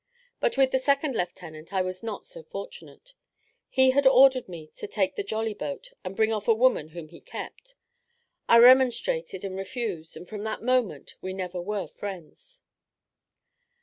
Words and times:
But 0.39 0.57
with 0.57 0.71
the 0.71 0.79
second 0.79 1.15
lieutenant 1.15 1.71
I 1.71 1.83
was 1.83 2.01
not 2.01 2.25
so 2.25 2.41
fortunate. 2.41 3.13
He 3.69 3.91
had 3.91 4.07
ordered 4.07 4.49
me 4.49 4.71
to 4.77 4.87
take 4.87 5.15
the 5.15 5.21
jolly 5.23 5.53
boat 5.53 5.93
and 6.03 6.15
bring 6.15 6.33
off 6.33 6.47
a 6.47 6.55
woman 6.55 6.87
whom 6.87 7.09
he 7.09 7.21
kept; 7.21 7.75
I 8.49 8.57
remonstrated 8.57 9.45
and 9.45 9.55
refused, 9.55 10.17
and 10.17 10.27
from 10.27 10.41
that 10.41 10.63
moment 10.63 11.17
we 11.21 11.33
never 11.33 11.61
were 11.61 11.87
friends. 11.87 12.63